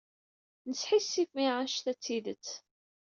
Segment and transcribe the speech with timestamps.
[0.69, 2.47] Nesḥissif imi anect-a d tidet.